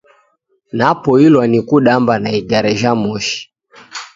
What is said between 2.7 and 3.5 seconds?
jha mosi